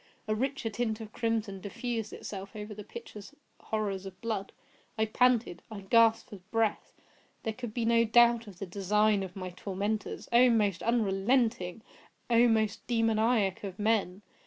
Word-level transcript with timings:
A 0.27 0.33
richer 0.33 0.71
tint 0.71 0.99
of 0.99 1.13
crimson 1.13 1.61
diffused 1.61 2.11
itself 2.11 2.55
over 2.55 2.73
the 2.73 2.83
pictured 2.83 3.29
horrors 3.59 4.07
of 4.07 4.19
blood. 4.19 4.51
I 4.97 5.05
panted! 5.05 5.61
I 5.69 5.81
gasped 5.81 6.31
for 6.31 6.37
breath! 6.49 6.95
There 7.43 7.53
could 7.53 7.71
be 7.71 7.85
no 7.85 8.03
doubt 8.03 8.47
of 8.47 8.57
the 8.57 8.65
design 8.65 9.21
of 9.21 9.35
my 9.35 9.51
tormentors—oh! 9.51 10.49
most 10.49 10.81
unrelenting! 10.81 11.83
oh! 12.31 12.47
most 12.47 12.87
demoniac 12.87 13.63
of 13.63 13.77
men! 13.77 14.23